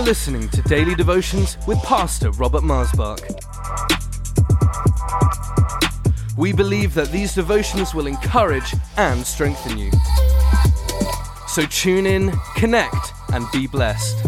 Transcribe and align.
are 0.00 0.04
listening 0.04 0.48
to 0.48 0.62
Daily 0.62 0.94
Devotions 0.94 1.58
with 1.66 1.76
Pastor 1.82 2.30
Robert 2.32 2.62
Maasbach. 2.62 3.20
We 6.38 6.54
believe 6.54 6.94
that 6.94 7.12
these 7.12 7.34
devotions 7.34 7.94
will 7.94 8.06
encourage 8.06 8.74
and 8.96 9.26
strengthen 9.26 9.76
you. 9.76 9.90
So 11.48 11.66
tune 11.66 12.06
in, 12.06 12.32
connect, 12.56 13.12
and 13.34 13.44
be 13.52 13.66
blessed. 13.66 14.18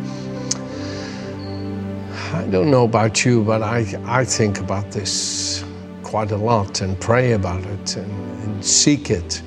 I 2.32 2.46
don't 2.50 2.70
know 2.70 2.84
about 2.84 3.24
you, 3.24 3.42
but 3.45 3.62
I, 3.62 3.86
I 4.04 4.24
think 4.24 4.58
about 4.58 4.91
this 4.91 5.64
quite 6.02 6.32
a 6.32 6.36
lot 6.36 6.80
and 6.80 7.00
pray 7.00 7.32
about 7.32 7.64
it 7.64 7.96
and, 7.96 8.42
and 8.42 8.64
seek 8.64 9.10
it 9.10 9.42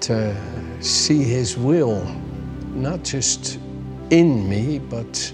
to 0.00 0.36
see 0.80 1.22
His 1.22 1.56
will, 1.56 2.04
not 2.74 3.02
just 3.02 3.58
in 4.10 4.48
me, 4.48 4.78
but 4.78 5.32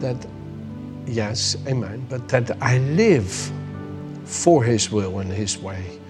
that, 0.00 0.26
yes, 1.06 1.56
amen, 1.66 2.06
but 2.08 2.28
that 2.28 2.56
I 2.60 2.78
live 2.78 3.50
for 4.24 4.62
His 4.62 4.90
will 4.90 5.18
and 5.20 5.32
His 5.32 5.58
way. 5.58 6.00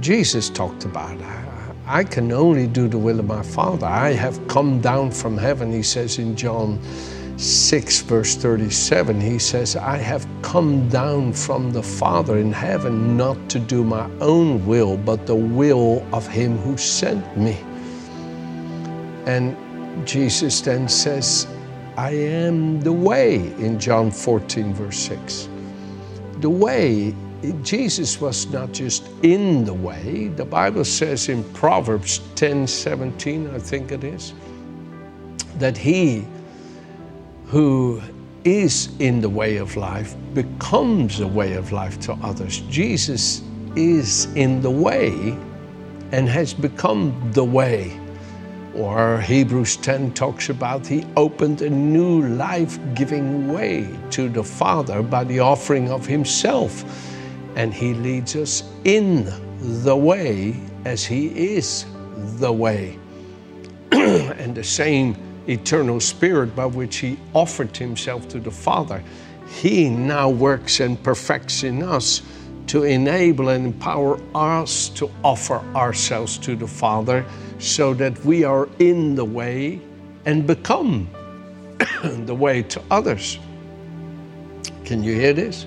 Jesus 0.00 0.48
talked 0.50 0.84
about 0.84 1.20
it. 1.20 1.61
I 1.86 2.04
can 2.04 2.30
only 2.30 2.66
do 2.66 2.86
the 2.86 2.98
will 2.98 3.18
of 3.18 3.26
my 3.26 3.42
Father. 3.42 3.86
I 3.86 4.12
have 4.12 4.46
come 4.46 4.80
down 4.80 5.10
from 5.10 5.36
heaven, 5.36 5.72
he 5.72 5.82
says 5.82 6.18
in 6.18 6.36
John 6.36 6.78
6, 7.36 8.02
verse 8.02 8.36
37. 8.36 9.20
He 9.20 9.38
says, 9.38 9.74
I 9.74 9.96
have 9.96 10.26
come 10.42 10.88
down 10.88 11.32
from 11.32 11.72
the 11.72 11.82
Father 11.82 12.38
in 12.38 12.52
heaven 12.52 13.16
not 13.16 13.36
to 13.50 13.58
do 13.58 13.82
my 13.82 14.08
own 14.20 14.64
will, 14.64 14.96
but 14.96 15.26
the 15.26 15.34
will 15.34 16.06
of 16.12 16.26
him 16.28 16.56
who 16.58 16.76
sent 16.76 17.36
me. 17.36 17.58
And 19.26 19.56
Jesus 20.06 20.60
then 20.60 20.88
says, 20.88 21.48
I 21.96 22.10
am 22.10 22.80
the 22.80 22.92
way 22.92 23.36
in 23.58 23.78
John 23.80 24.10
14, 24.10 24.72
verse 24.72 24.98
6. 24.98 25.48
The 26.38 26.50
way 26.50 27.14
Jesus 27.62 28.20
was 28.20 28.46
not 28.52 28.72
just 28.72 29.08
in 29.22 29.64
the 29.64 29.74
way. 29.74 30.28
The 30.28 30.44
Bible 30.44 30.84
says 30.84 31.28
in 31.28 31.42
Proverbs 31.52 32.20
10 32.36 32.68
17, 32.68 33.50
I 33.50 33.58
think 33.58 33.90
it 33.90 34.04
is, 34.04 34.32
that 35.58 35.76
he 35.76 36.24
who 37.46 38.00
is 38.44 38.90
in 39.00 39.20
the 39.20 39.28
way 39.28 39.56
of 39.56 39.76
life 39.76 40.14
becomes 40.34 41.20
a 41.20 41.26
way 41.26 41.54
of 41.54 41.72
life 41.72 41.98
to 42.00 42.12
others. 42.22 42.60
Jesus 42.70 43.42
is 43.76 44.32
in 44.34 44.60
the 44.60 44.70
way 44.70 45.36
and 46.12 46.28
has 46.28 46.54
become 46.54 47.30
the 47.32 47.44
way. 47.44 47.98
Or 48.74 49.20
Hebrews 49.20 49.76
10 49.78 50.14
talks 50.14 50.48
about 50.48 50.86
he 50.86 51.04
opened 51.16 51.60
a 51.62 51.68
new 51.68 52.22
life 52.22 52.78
giving 52.94 53.52
way 53.52 53.88
to 54.10 54.28
the 54.28 54.44
Father 54.44 55.02
by 55.02 55.24
the 55.24 55.40
offering 55.40 55.90
of 55.90 56.06
himself 56.06 56.84
and 57.56 57.72
He 57.72 57.94
leads 57.94 58.36
us 58.36 58.64
in 58.84 59.32
the 59.84 59.96
way 59.96 60.56
as 60.84 61.04
He 61.04 61.54
is 61.54 61.86
the 62.38 62.52
way. 62.52 62.98
and 63.92 64.54
the 64.54 64.64
same 64.64 65.16
eternal 65.48 66.00
Spirit 66.00 66.54
by 66.54 66.66
which 66.66 66.96
He 66.96 67.18
offered 67.34 67.76
Himself 67.76 68.28
to 68.28 68.40
the 68.40 68.50
Father, 68.50 69.02
He 69.48 69.88
now 69.88 70.28
works 70.28 70.80
and 70.80 71.02
perfects 71.02 71.62
in 71.62 71.82
us 71.82 72.22
to 72.68 72.84
enable 72.84 73.48
and 73.50 73.66
empower 73.66 74.20
us 74.34 74.88
to 74.90 75.10
offer 75.24 75.56
ourselves 75.74 76.38
to 76.38 76.56
the 76.56 76.66
Father 76.66 77.24
so 77.58 77.92
that 77.94 78.24
we 78.24 78.44
are 78.44 78.68
in 78.78 79.14
the 79.14 79.24
way 79.24 79.80
and 80.24 80.46
become 80.46 81.08
the 82.04 82.34
way 82.34 82.62
to 82.62 82.82
others. 82.90 83.38
Can 84.84 85.02
you 85.02 85.14
hear 85.14 85.32
this? 85.32 85.66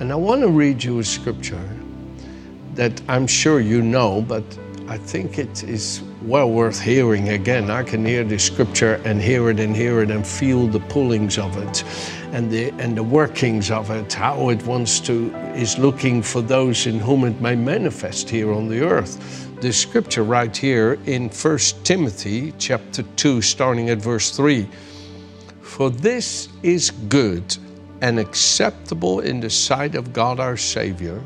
And 0.00 0.12
I 0.12 0.14
want 0.14 0.42
to 0.42 0.48
read 0.48 0.84
you 0.84 1.00
a 1.00 1.04
scripture 1.04 1.68
that 2.74 3.02
I'm 3.08 3.26
sure 3.26 3.58
you 3.58 3.82
know, 3.82 4.22
but 4.22 4.44
I 4.86 4.96
think 4.96 5.38
it 5.38 5.64
is 5.64 6.02
well 6.22 6.52
worth 6.52 6.80
hearing 6.80 7.30
again. 7.30 7.68
I 7.68 7.82
can 7.82 8.06
hear 8.06 8.22
the 8.22 8.38
scripture 8.38 9.02
and 9.04 9.20
hear 9.20 9.50
it 9.50 9.58
and 9.58 9.74
hear 9.74 10.00
it 10.02 10.12
and 10.12 10.24
feel 10.24 10.68
the 10.68 10.78
pullings 10.78 11.36
of 11.36 11.56
it 11.56 11.82
and 12.30 12.48
the 12.48 12.70
and 12.78 12.96
the 12.96 13.02
workings 13.02 13.72
of 13.72 13.90
it, 13.90 14.12
how 14.12 14.50
it 14.50 14.62
wants 14.64 15.00
to 15.00 15.34
is 15.56 15.78
looking 15.78 16.22
for 16.22 16.42
those 16.42 16.86
in 16.86 17.00
whom 17.00 17.24
it 17.24 17.40
may 17.40 17.56
manifest 17.56 18.30
here 18.30 18.52
on 18.52 18.68
the 18.68 18.80
earth. 18.80 19.50
The 19.60 19.72
scripture 19.72 20.22
right 20.22 20.56
here 20.56 20.96
in 21.06 21.28
1 21.28 21.58
Timothy 21.82 22.54
chapter 22.58 23.02
2, 23.02 23.42
starting 23.42 23.90
at 23.90 23.98
verse 23.98 24.30
3. 24.30 24.68
For 25.60 25.90
this 25.90 26.48
is 26.62 26.92
good 26.92 27.56
and 28.00 28.18
acceptable 28.18 29.20
in 29.20 29.40
the 29.40 29.50
sight 29.50 29.94
of 29.94 30.12
God 30.12 30.40
our 30.40 30.56
Savior, 30.56 31.22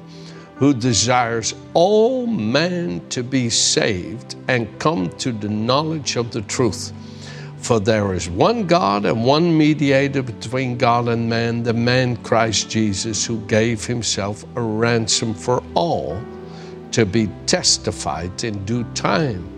who 0.57 0.73
desires 0.73 1.55
all 1.75 2.27
men 2.27 3.07
to 3.09 3.23
be 3.23 3.51
saved 3.51 4.37
and 4.49 4.79
come 4.79 5.11
to 5.19 5.33
the 5.33 5.49
knowledge 5.49 6.17
of 6.17 6.31
the 6.31 6.43
truth. 6.43 6.93
For 7.59 7.79
there 7.79 8.13
is 8.13 8.29
one 8.29 8.67
God 8.67 9.05
and 9.05 9.25
one 9.25 9.57
mediator 9.57 10.23
between 10.23 10.77
God 10.77 11.09
and 11.09 11.29
man, 11.29 11.63
the 11.63 11.73
man 11.73 12.17
Christ 12.17 12.69
Jesus, 12.69 13.25
who 13.25 13.41
gave 13.47 13.85
himself 13.85 14.45
a 14.57 14.61
ransom 14.61 15.33
for 15.33 15.63
all 15.75 16.21
to 16.91 17.07
be 17.07 17.29
testified 17.47 18.43
in 18.45 18.65
due 18.65 18.85
time. 18.95 19.49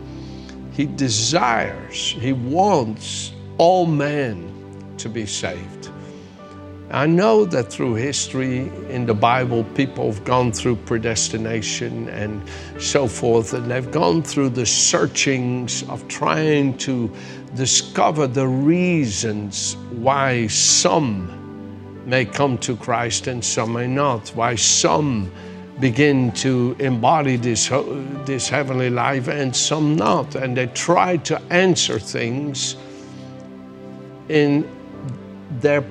He 0.72 0.86
desires, 0.86 2.14
he 2.18 2.32
wants 2.32 3.32
all 3.58 3.86
men 3.86 4.94
to 4.98 5.08
be 5.08 5.24
saved. 5.26 5.90
I 6.94 7.06
know 7.06 7.44
that 7.46 7.72
through 7.72 7.94
history 7.94 8.70
in 8.88 9.04
the 9.04 9.14
Bible, 9.14 9.64
people 9.74 10.12
have 10.12 10.24
gone 10.24 10.52
through 10.52 10.76
predestination 10.76 12.08
and 12.08 12.40
so 12.78 13.08
forth, 13.08 13.52
and 13.52 13.68
they've 13.68 13.90
gone 13.90 14.22
through 14.22 14.50
the 14.50 14.64
searchings 14.64 15.82
of 15.88 16.06
trying 16.06 16.78
to 16.78 17.10
discover 17.56 18.28
the 18.28 18.46
reasons 18.46 19.76
why 19.90 20.46
some 20.46 21.28
may 22.06 22.24
come 22.24 22.58
to 22.58 22.76
Christ 22.76 23.26
and 23.26 23.44
some 23.44 23.72
may 23.72 23.88
not, 23.88 24.28
why 24.28 24.54
some 24.54 25.32
begin 25.80 26.30
to 26.30 26.76
embody 26.78 27.34
this, 27.34 27.70
this 28.24 28.48
heavenly 28.48 28.90
life 28.90 29.26
and 29.26 29.56
some 29.56 29.96
not. 29.96 30.36
And 30.36 30.56
they 30.56 30.68
try 30.68 31.16
to 31.16 31.42
answer 31.50 31.98
things 31.98 32.76
in 34.28 34.70
their 35.60 35.84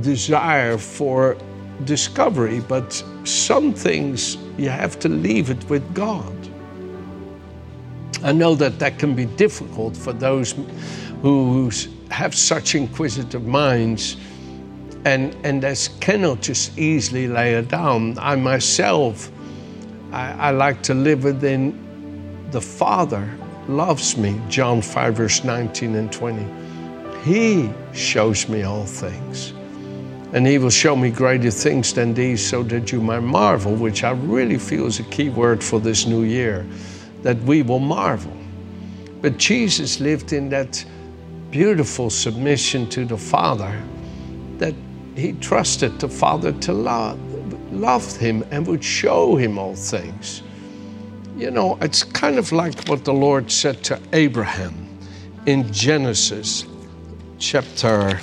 desire 0.00 0.78
for 0.78 1.36
discovery, 1.84 2.60
but 2.60 3.02
some 3.24 3.72
things 3.72 4.36
you 4.56 4.68
have 4.68 4.98
to 5.00 5.08
leave 5.08 5.50
it 5.50 5.68
with 5.68 5.94
God. 5.94 6.34
I 8.22 8.32
know 8.32 8.54
that 8.54 8.78
that 8.78 8.98
can 8.98 9.14
be 9.14 9.26
difficult 9.26 9.96
for 9.96 10.12
those 10.12 10.54
who 11.22 11.70
have 12.10 12.34
such 12.34 12.74
inquisitive 12.74 13.46
minds 13.46 14.16
and, 15.04 15.36
and 15.42 15.62
they 15.62 15.74
cannot 16.00 16.42
just 16.42 16.78
easily 16.78 17.26
lay 17.26 17.54
it 17.54 17.68
down. 17.68 18.16
I 18.18 18.36
myself, 18.36 19.32
I, 20.12 20.32
I 20.32 20.50
like 20.50 20.82
to 20.84 20.94
live 20.94 21.24
within 21.24 21.76
the 22.52 22.60
Father 22.60 23.28
loves 23.66 24.16
me, 24.16 24.40
John 24.48 24.80
5, 24.80 25.14
verse 25.14 25.42
19 25.42 25.96
and 25.96 26.12
20. 26.12 26.46
He 27.24 27.70
shows 27.92 28.48
me 28.48 28.62
all 28.62 28.84
things 28.84 29.52
and 30.32 30.46
he 30.46 30.58
will 30.58 30.70
show 30.70 30.96
me 30.96 31.10
greater 31.10 31.50
things 31.50 31.92
than 31.92 32.14
these 32.14 32.46
so 32.46 32.62
that 32.62 32.90
you 32.90 33.00
might 33.00 33.20
marvel, 33.20 33.74
which 33.74 34.02
I 34.02 34.12
really 34.12 34.58
feel 34.58 34.86
is 34.86 34.98
a 34.98 35.04
key 35.04 35.28
word 35.28 35.62
for 35.62 35.78
this 35.78 36.06
new 36.06 36.22
year, 36.22 36.66
that 37.22 37.36
we 37.42 37.62
will 37.62 37.78
marvel. 37.78 38.32
But 39.20 39.36
Jesus 39.36 40.00
lived 40.00 40.32
in 40.32 40.48
that 40.48 40.84
beautiful 41.50 42.08
submission 42.08 42.88
to 42.90 43.04
the 43.04 43.16
Father 43.16 43.80
that 44.56 44.74
he 45.14 45.34
trusted 45.34 46.00
the 46.00 46.08
Father 46.08 46.52
to 46.52 46.72
love, 46.72 47.20
loved 47.72 48.16
him 48.16 48.42
and 48.50 48.66
would 48.66 48.82
show 48.82 49.36
him 49.36 49.58
all 49.58 49.74
things. 49.74 50.42
You 51.36 51.50
know, 51.50 51.76
it's 51.82 52.04
kind 52.04 52.38
of 52.38 52.52
like 52.52 52.88
what 52.88 53.04
the 53.04 53.12
Lord 53.12 53.50
said 53.50 53.84
to 53.84 54.00
Abraham 54.14 54.88
in 55.44 55.70
Genesis 55.72 56.64
chapter 57.38 58.18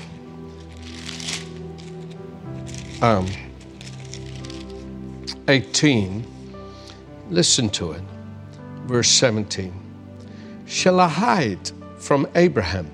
um, 3.01 3.27
18, 5.47 6.25
listen 7.29 7.69
to 7.69 7.91
it. 7.93 8.01
Verse 8.85 9.09
17. 9.09 9.73
Shall 10.65 10.99
I 10.99 11.07
hide 11.07 11.71
from 11.97 12.27
Abraham 12.35 12.89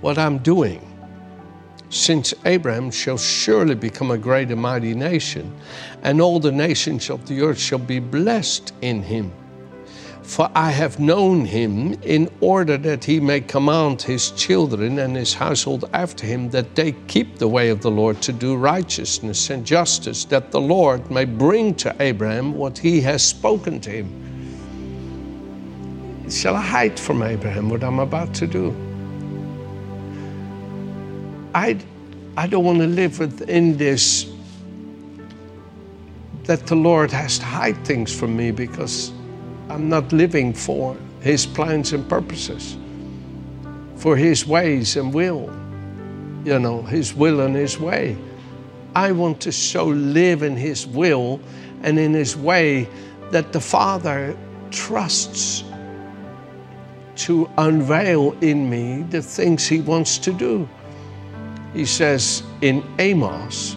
what 0.00 0.18
I'm 0.18 0.38
doing? 0.38 0.86
Since 1.88 2.34
Abraham 2.44 2.90
shall 2.90 3.18
surely 3.18 3.74
become 3.74 4.12
a 4.12 4.18
great 4.18 4.50
and 4.50 4.60
mighty 4.60 4.94
nation, 4.94 5.52
and 6.02 6.20
all 6.20 6.38
the 6.38 6.52
nations 6.52 7.10
of 7.10 7.26
the 7.26 7.40
earth 7.42 7.58
shall 7.58 7.78
be 7.78 7.98
blessed 7.98 8.72
in 8.80 9.02
him. 9.02 9.32
For 10.22 10.50
I 10.54 10.70
have 10.70 11.00
known 11.00 11.44
him 11.44 11.94
in 12.02 12.30
order 12.40 12.76
that 12.78 13.04
he 13.04 13.20
may 13.20 13.40
command 13.40 14.02
his 14.02 14.30
children 14.32 14.98
and 14.98 15.16
his 15.16 15.34
household 15.34 15.88
after 15.92 16.26
him, 16.26 16.50
that 16.50 16.74
they 16.74 16.92
keep 17.08 17.38
the 17.38 17.48
way 17.48 17.70
of 17.70 17.80
the 17.82 17.90
Lord 17.90 18.22
to 18.22 18.32
do 18.32 18.56
righteousness 18.56 19.50
and 19.50 19.66
justice, 19.66 20.24
that 20.26 20.50
the 20.52 20.60
Lord 20.60 21.10
may 21.10 21.24
bring 21.24 21.74
to 21.76 21.94
Abraham 22.00 22.54
what 22.54 22.78
he 22.78 23.00
has 23.00 23.24
spoken 23.24 23.80
to 23.80 23.90
him. 23.90 24.20
Shall 26.30 26.54
I 26.54 26.62
hide 26.62 26.98
from 26.98 27.22
Abraham 27.22 27.68
what 27.68 27.82
I'm 27.82 27.98
about 27.98 28.32
to 28.34 28.46
do? 28.46 28.76
I, 31.54 31.76
I 32.36 32.46
don't 32.46 32.64
want 32.64 32.78
to 32.78 32.86
live 32.86 33.18
within 33.18 33.76
this 33.76 34.30
that 36.44 36.66
the 36.66 36.76
Lord 36.76 37.10
has 37.10 37.38
to 37.38 37.44
hide 37.44 37.84
things 37.84 38.12
from 38.16 38.36
me 38.36 38.50
because 38.50 39.12
I'm 39.70 39.88
not 39.88 40.12
living 40.12 40.52
for 40.52 40.96
His 41.20 41.46
plans 41.46 41.92
and 41.92 42.08
purposes, 42.08 42.76
for 43.94 44.16
His 44.16 44.44
ways 44.44 44.96
and 44.96 45.14
will, 45.14 45.48
you 46.44 46.58
know, 46.58 46.82
His 46.82 47.14
will 47.14 47.40
and 47.40 47.54
His 47.54 47.78
way. 47.78 48.16
I 48.96 49.12
want 49.12 49.40
to 49.42 49.52
so 49.52 49.86
live 49.86 50.42
in 50.42 50.56
His 50.56 50.88
will 50.88 51.40
and 51.84 52.00
in 52.00 52.14
His 52.14 52.36
way 52.36 52.88
that 53.30 53.52
the 53.52 53.60
Father 53.60 54.36
trusts 54.72 55.62
to 57.14 57.48
unveil 57.56 58.32
in 58.40 58.68
me 58.68 59.02
the 59.02 59.22
things 59.22 59.68
He 59.68 59.80
wants 59.80 60.18
to 60.18 60.32
do. 60.32 60.68
He 61.74 61.86
says 61.86 62.42
in 62.60 62.82
Amos, 62.98 63.76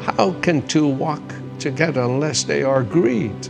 How 0.00 0.32
can 0.42 0.66
two 0.66 0.88
walk 0.88 1.22
together 1.60 2.00
unless 2.00 2.42
they 2.42 2.64
are 2.64 2.80
agreed? 2.80 3.48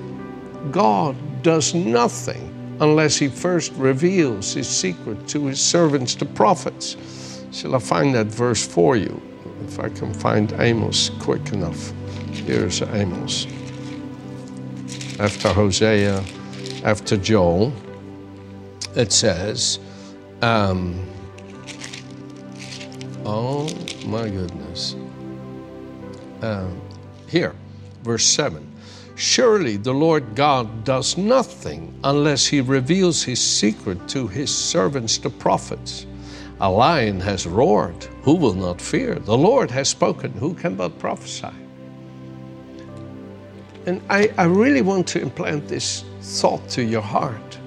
God 0.71 1.17
does 1.45 1.75
nothing 1.75 2.51
unless 2.81 3.17
he 3.17 3.29
first 3.29 3.73
reveals 3.75 4.55
his 4.55 4.69
secret 4.69 5.29
to 5.29 5.47
his 5.47 5.61
servants, 5.61 6.17
the 6.17 6.25
prophets. 6.25 6.97
Shall 7.53 7.77
I 7.77 7.79
find 7.79 8.15
that 8.17 8.27
verse 8.27 8.67
for 8.67 8.97
you? 8.97 9.23
If 9.65 9.79
I 9.79 9.91
can 9.91 10.13
find 10.13 10.53
Amos 10.59 11.11
quick 11.21 11.53
enough. 11.53 11.93
Here's 12.33 12.83
Amos. 12.83 13.47
After 15.21 15.51
Hosea, 15.51 16.25
after 16.83 17.17
Joel, 17.17 17.73
it 18.97 19.13
says, 19.13 19.79
um, 20.43 21.07
Oh 23.25 23.69
my 24.07 24.29
goodness. 24.29 24.95
Um, 26.43 26.81
here, 27.29 27.55
verse 28.03 28.25
7. 28.27 28.74
Surely 29.17 29.77
the 29.77 29.95
Lord 29.95 30.35
God 30.35 30.85
does 30.85 31.17
nothing 31.17 31.95
unless 32.03 32.47
he 32.47 32.61
reveals 32.61 33.23
his 33.23 33.41
secret 33.41 34.09
to 34.09 34.27
his 34.27 34.55
servants, 34.55 35.19
the 35.19 35.31
prophets. 35.31 36.07
A 36.61 36.71
lion 36.71 37.21
has 37.21 37.47
roared, 37.47 38.05
who 38.23 38.35
will 38.35 38.55
not 38.55 38.81
fear? 38.81 39.15
The 39.17 39.37
Lord 39.37 39.71
has 39.71 39.89
spoken, 39.89 40.33
who 40.33 40.55
can 40.55 40.75
but 40.75 40.99
prophesy? 40.99 41.55
And 43.87 44.03
I, 44.09 44.31
I 44.37 44.45
really 44.45 44.83
want 44.83 45.07
to 45.09 45.21
implant 45.21 45.69
this 45.69 46.05
thought 46.21 46.69
to 46.71 46.83
your 46.83 47.03
heart 47.03 47.59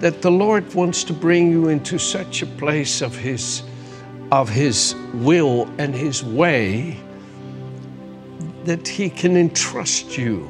that 0.00 0.22
the 0.22 0.30
Lord 0.30 0.72
wants 0.74 1.02
to 1.04 1.12
bring 1.12 1.50
you 1.50 1.68
into 1.68 1.98
such 1.98 2.42
a 2.42 2.46
place 2.46 3.02
of 3.02 3.16
His, 3.16 3.62
of 4.30 4.48
His 4.48 4.94
will 5.14 5.68
and 5.78 5.94
His 5.94 6.22
way 6.22 7.00
that 8.68 8.86
He 8.86 9.08
can 9.08 9.34
entrust 9.34 10.18
you 10.18 10.46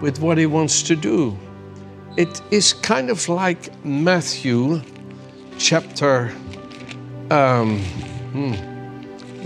with 0.00 0.18
what 0.18 0.38
He 0.38 0.46
wants 0.46 0.82
to 0.84 0.96
do. 0.96 1.36
It 2.16 2.40
is 2.50 2.72
kind 2.72 3.10
of 3.10 3.28
like 3.28 3.68
Matthew 3.84 4.80
chapter, 5.58 6.32
um, 7.30 7.80
hmm, 8.32 8.54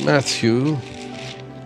Matthew 0.05 0.79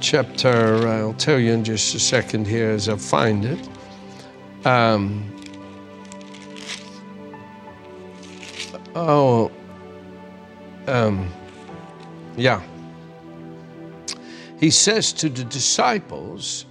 chapter, 0.00 0.88
I'll 0.88 1.12
tell 1.12 1.38
you 1.38 1.52
in 1.52 1.62
just 1.62 1.94
a 1.94 2.00
second 2.00 2.46
here 2.46 2.70
as 2.70 2.88
I 2.88 2.96
find 2.96 3.44
it. 3.44 3.68
Um, 4.64 5.30
oh, 8.94 9.52
um, 10.86 11.30
yeah 12.38 12.62
he 14.64 14.70
says 14.70 15.12
to 15.12 15.28
the 15.28 15.44
disciples, 15.44 16.64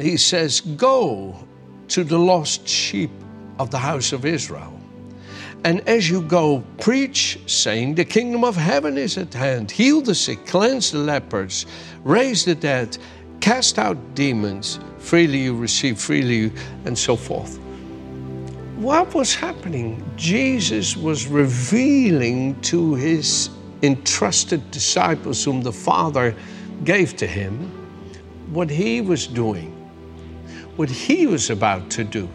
he 0.00 0.16
says, 0.16 0.62
Go 0.62 1.46
to 1.88 2.04
the 2.04 2.18
lost 2.18 2.66
sheep 2.66 3.10
of 3.58 3.70
the 3.70 3.76
house 3.76 4.14
of 4.14 4.24
Israel. 4.24 4.72
And 5.64 5.86
as 5.86 6.08
you 6.08 6.22
go, 6.22 6.64
preach, 6.80 7.38
saying, 7.44 7.96
The 7.96 8.06
kingdom 8.06 8.44
of 8.44 8.56
heaven 8.56 8.96
is 8.96 9.18
at 9.18 9.34
hand. 9.34 9.70
Heal 9.70 10.00
the 10.00 10.14
sick, 10.14 10.46
cleanse 10.46 10.90
the 10.90 11.00
lepers, 11.00 11.66
raise 12.02 12.46
the 12.46 12.54
dead, 12.54 12.96
cast 13.40 13.78
out 13.78 13.98
demons. 14.14 14.80
Freely 14.96 15.40
you 15.40 15.54
receive, 15.54 16.00
freely 16.00 16.36
you, 16.36 16.52
and 16.86 16.98
so 16.98 17.14
forth. 17.14 17.58
What 18.76 19.12
was 19.12 19.34
happening? 19.34 20.02
Jesus 20.16 20.96
was 20.96 21.26
revealing 21.26 22.58
to 22.62 22.94
his 22.94 23.50
entrusted 23.82 24.70
disciples 24.70 25.44
whom 25.44 25.60
the 25.60 25.70
Father 25.70 26.34
gave 26.84 27.16
to 27.16 27.26
him 27.26 27.70
what 28.52 28.70
he 28.70 29.00
was 29.00 29.26
doing, 29.26 29.70
what 30.76 30.90
he 30.90 31.26
was 31.26 31.50
about 31.50 31.90
to 31.90 32.04
do. 32.04 32.28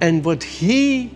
And 0.00 0.24
what 0.24 0.42
he 0.42 1.10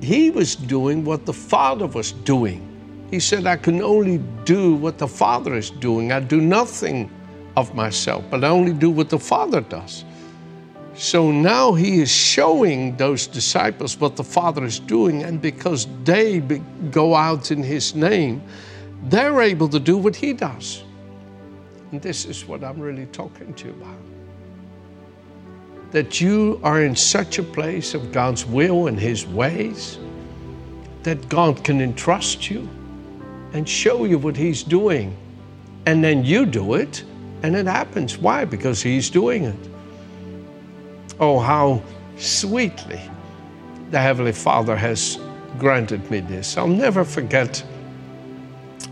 he 0.00 0.30
was 0.30 0.56
doing 0.56 1.04
what 1.04 1.26
the 1.26 1.32
Father 1.32 1.86
was 1.86 2.12
doing. 2.12 2.66
He 3.10 3.20
said, 3.20 3.46
I 3.46 3.56
can 3.56 3.82
only 3.82 4.18
do 4.44 4.74
what 4.74 4.98
the 4.98 5.08
Father 5.08 5.54
is 5.54 5.70
doing. 5.70 6.12
I 6.12 6.20
do 6.20 6.40
nothing 6.40 7.10
of 7.56 7.74
myself, 7.74 8.24
but 8.30 8.44
I 8.44 8.48
only 8.48 8.72
do 8.72 8.90
what 8.90 9.10
the 9.10 9.18
Father 9.18 9.60
does. 9.60 10.04
So 10.94 11.30
now 11.30 11.72
he 11.72 12.00
is 12.00 12.10
showing 12.10 12.96
those 12.96 13.26
disciples 13.26 13.98
what 13.98 14.16
the 14.16 14.24
Father 14.24 14.64
is 14.64 14.78
doing, 14.78 15.22
and 15.22 15.40
because 15.40 15.86
they 16.04 16.40
go 16.90 17.14
out 17.14 17.50
in 17.50 17.62
his 17.62 17.94
name, 17.94 18.42
they're 19.04 19.40
able 19.40 19.68
to 19.68 19.80
do 19.80 19.96
what 19.96 20.14
he 20.14 20.32
does. 20.32 20.84
And 21.92 22.00
this 22.00 22.24
is 22.24 22.46
what 22.46 22.62
I'm 22.62 22.78
really 22.78 23.06
talking 23.06 23.54
to 23.54 23.68
you 23.68 23.74
about. 23.74 23.96
That 25.90 26.20
you 26.20 26.60
are 26.62 26.82
in 26.82 26.94
such 26.94 27.38
a 27.38 27.42
place 27.42 27.94
of 27.94 28.12
God's 28.12 28.46
will 28.46 28.86
and 28.86 28.98
his 28.98 29.26
ways 29.26 29.98
that 31.02 31.28
God 31.28 31.64
can 31.64 31.80
entrust 31.80 32.50
you 32.50 32.68
and 33.52 33.68
show 33.68 34.04
you 34.04 34.18
what 34.18 34.36
he's 34.36 34.62
doing. 34.62 35.16
And 35.86 36.04
then 36.04 36.24
you 36.24 36.46
do 36.46 36.74
it, 36.74 37.02
and 37.42 37.56
it 37.56 37.66
happens. 37.66 38.18
Why? 38.18 38.44
Because 38.44 38.82
he's 38.82 39.10
doing 39.10 39.44
it. 39.44 39.68
Oh, 41.18 41.38
how 41.38 41.82
sweetly 42.16 43.00
the 43.90 43.98
Heavenly 43.98 44.32
Father 44.32 44.76
has 44.76 45.18
granted 45.58 46.08
me 46.10 46.20
this. 46.20 46.56
I'll 46.56 46.68
never 46.68 47.04
forget, 47.04 47.64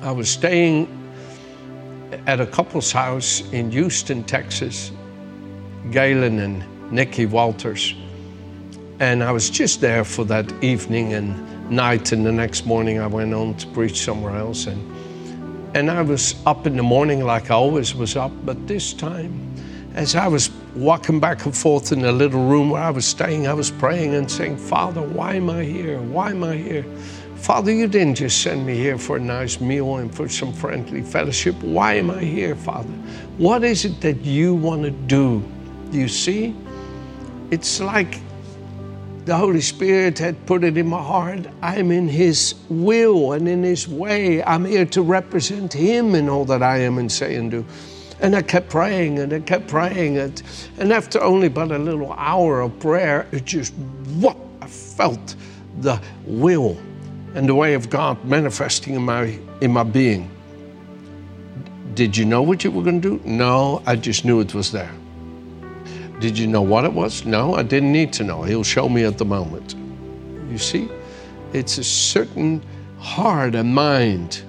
I 0.00 0.12
was 0.12 0.30
staying 0.30 0.86
at 2.28 2.40
a 2.40 2.46
couple's 2.46 2.92
house 2.92 3.42
in 3.52 3.72
Houston, 3.72 4.22
Texas, 4.22 4.92
Galen 5.90 6.38
and 6.38 6.92
Nikki 6.92 7.26
Walters. 7.26 7.94
And 9.00 9.24
I 9.24 9.32
was 9.32 9.50
just 9.50 9.80
there 9.80 10.04
for 10.04 10.24
that 10.26 10.52
evening 10.62 11.14
and 11.14 11.68
night, 11.70 12.12
and 12.12 12.24
the 12.24 12.30
next 12.30 12.64
morning 12.64 13.00
I 13.00 13.08
went 13.08 13.34
on 13.34 13.56
to 13.56 13.66
preach 13.68 14.04
somewhere 14.04 14.36
else. 14.36 14.66
And, 14.66 15.76
and 15.76 15.90
I 15.90 16.02
was 16.02 16.36
up 16.46 16.66
in 16.66 16.76
the 16.76 16.82
morning 16.82 17.24
like 17.24 17.50
I 17.50 17.54
always 17.54 17.92
was 17.92 18.14
up, 18.14 18.32
but 18.44 18.68
this 18.68 18.92
time, 18.92 19.52
as 19.94 20.14
I 20.14 20.28
was 20.28 20.50
walking 20.76 21.18
back 21.18 21.44
and 21.44 21.56
forth 21.56 21.90
in 21.90 22.02
the 22.02 22.12
little 22.12 22.46
room 22.46 22.70
where 22.70 22.82
I 22.82 22.90
was 22.90 23.04
staying, 23.04 23.48
I 23.48 23.52
was 23.54 23.72
praying 23.72 24.14
and 24.14 24.30
saying, 24.30 24.58
Father, 24.58 25.02
why 25.02 25.34
am 25.34 25.50
I 25.50 25.64
here? 25.64 26.00
Why 26.00 26.30
am 26.30 26.44
I 26.44 26.56
here? 26.56 26.84
Father, 27.38 27.72
you 27.72 27.86
didn't 27.86 28.16
just 28.16 28.42
send 28.42 28.66
me 28.66 28.74
here 28.74 28.98
for 28.98 29.16
a 29.16 29.20
nice 29.20 29.60
meal 29.60 29.96
and 29.96 30.14
for 30.14 30.28
some 30.28 30.52
friendly 30.52 31.02
fellowship. 31.02 31.54
Why 31.62 31.94
am 31.94 32.10
I 32.10 32.20
here, 32.20 32.54
Father? 32.54 32.92
What 33.38 33.64
is 33.64 33.84
it 33.84 34.00
that 34.02 34.22
you 34.22 34.54
want 34.54 34.82
to 34.82 34.90
do? 34.90 35.42
Do 35.90 35.98
you 35.98 36.08
see? 36.08 36.54
It's 37.50 37.80
like 37.80 38.20
the 39.24 39.36
Holy 39.36 39.62
Spirit 39.62 40.18
had 40.18 40.44
put 40.46 40.64
it 40.64 40.76
in 40.76 40.88
my 40.88 41.02
heart. 41.02 41.46
I'm 41.62 41.90
in 41.92 42.08
His 42.08 42.56
will 42.68 43.32
and 43.32 43.48
in 43.48 43.62
His 43.62 43.88
way. 43.88 44.42
I'm 44.42 44.64
here 44.64 44.86
to 44.86 45.00
represent 45.00 45.72
Him 45.72 46.14
in 46.16 46.28
all 46.28 46.44
that 46.46 46.62
I 46.62 46.78
am 46.78 46.98
and 46.98 47.10
say 47.10 47.36
and 47.36 47.50
do. 47.50 47.64
And 48.20 48.34
I 48.34 48.42
kept 48.42 48.68
praying 48.68 49.20
and 49.20 49.32
I 49.32 49.40
kept 49.40 49.68
praying. 49.68 50.18
And, 50.18 50.42
and 50.78 50.92
after 50.92 51.22
only 51.22 51.46
about 51.46 51.70
a 51.70 51.78
little 51.78 52.12
hour 52.12 52.60
of 52.60 52.78
prayer, 52.80 53.26
it 53.32 53.44
just, 53.44 53.72
what? 54.16 54.36
I 54.60 54.66
felt 54.66 55.36
the 55.80 56.02
will 56.26 56.76
and 57.34 57.48
the 57.48 57.54
way 57.54 57.74
of 57.74 57.90
God 57.90 58.22
manifesting 58.24 58.94
in 58.94 59.02
my, 59.02 59.38
in 59.60 59.72
my 59.72 59.82
being. 59.82 60.30
Did 61.94 62.16
you 62.16 62.24
know 62.24 62.42
what 62.42 62.64
you 62.64 62.70
were 62.70 62.82
going 62.82 63.00
to 63.00 63.18
do? 63.18 63.28
No, 63.28 63.82
I 63.86 63.96
just 63.96 64.24
knew 64.24 64.40
it 64.40 64.54
was 64.54 64.70
there. 64.70 64.92
Did 66.20 66.38
you 66.38 66.46
know 66.46 66.62
what 66.62 66.84
it 66.84 66.92
was? 66.92 67.24
No, 67.24 67.54
I 67.54 67.62
didn't 67.62 67.92
need 67.92 68.12
to 68.14 68.24
know. 68.24 68.42
He'll 68.42 68.64
show 68.64 68.88
me 68.88 69.04
at 69.04 69.18
the 69.18 69.24
moment. 69.24 69.74
You 70.50 70.58
see, 70.58 70.88
it's 71.52 71.78
a 71.78 71.84
certain 71.84 72.62
heart 72.98 73.54
and 73.54 73.74
mind. 73.74 74.42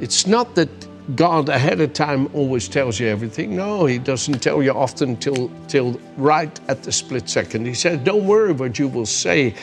It's 0.00 0.26
not 0.26 0.54
that 0.54 0.68
God 1.16 1.48
ahead 1.48 1.80
of 1.80 1.92
time 1.92 2.28
always 2.34 2.68
tells 2.68 2.98
you 2.98 3.08
everything. 3.08 3.56
No, 3.56 3.86
He 3.86 3.98
doesn't 3.98 4.40
tell 4.40 4.62
you 4.62 4.70
often 4.72 5.16
till, 5.16 5.50
till 5.68 6.00
right 6.16 6.58
at 6.68 6.82
the 6.82 6.92
split 6.92 7.28
second. 7.28 7.66
He 7.66 7.74
says, 7.74 7.98
Don't 8.04 8.26
worry 8.26 8.52
what 8.52 8.78
you 8.78 8.88
will 8.88 9.06
say. 9.06 9.54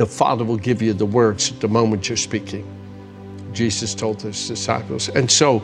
The 0.00 0.06
Father 0.06 0.46
will 0.46 0.56
give 0.56 0.80
you 0.80 0.94
the 0.94 1.04
words 1.04 1.52
at 1.52 1.60
the 1.60 1.68
moment 1.68 2.08
you're 2.08 2.16
speaking. 2.16 2.64
Jesus 3.52 3.94
told 3.94 4.22
his 4.22 4.48
disciples. 4.48 5.10
And 5.10 5.30
so 5.30 5.62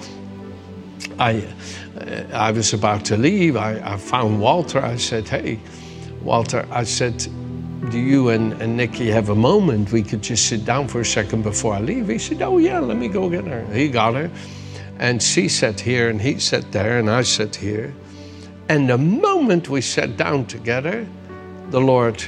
I, 1.19 1.43
uh, 1.99 2.25
I 2.35 2.51
was 2.51 2.75
about 2.75 3.03
to 3.07 3.17
leave. 3.17 3.57
I, 3.57 3.81
I 3.95 3.97
found 3.97 4.39
Walter. 4.39 4.79
I 4.79 4.97
said, 4.97 5.27
Hey, 5.27 5.59
Walter, 6.21 6.69
I 6.71 6.85
said, 6.85 7.27
do 7.91 7.99
you 7.99 8.29
and, 8.29 8.53
and 8.61 8.77
Nikki 8.77 9.09
have 9.11 9.31
a 9.31 9.35
moment? 9.35 9.91
We 9.91 10.03
could 10.03 10.21
just 10.21 10.51
sit 10.51 10.67
down 10.67 10.87
for 10.87 11.01
a 11.01 11.05
second 11.07 11.41
before 11.41 11.73
I 11.73 11.81
leave. 11.81 12.09
He 12.09 12.19
said, 12.19 12.43
Oh, 12.43 12.59
yeah, 12.59 12.79
let 12.79 12.99
me 12.99 13.09
go 13.09 13.31
get 13.31 13.47
her. 13.47 13.65
He 13.73 13.89
got 13.89 14.17
her. 14.17 14.31
And 14.99 15.23
she 15.23 15.49
sat 15.49 15.81
here, 15.81 16.11
and 16.11 16.21
he 16.21 16.41
sat 16.41 16.71
there, 16.73 16.99
and 16.99 17.09
I 17.09 17.23
sat 17.23 17.57
here. 17.57 17.95
And 18.69 18.91
the 18.91 18.99
moment 18.99 19.71
we 19.71 19.81
sat 19.81 20.19
down 20.19 20.45
together, 20.45 21.07
the 21.71 21.81
Lord 21.81 22.23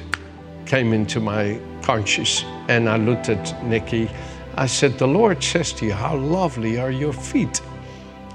came 0.65 0.95
into 0.95 1.21
my 1.21 1.61
conscious, 1.89 2.45
and 2.69 2.87
I 2.87 2.99
looked 2.99 3.31
at 3.31 3.65
Nikki. 3.65 4.11
I 4.57 4.67
said, 4.67 4.99
The 4.99 5.09
Lord 5.09 5.43
says 5.43 5.73
to 5.73 5.87
you, 5.87 5.95
How 5.95 6.17
lovely 6.17 6.79
are 6.79 6.91
your 6.91 7.15
feet. 7.15 7.63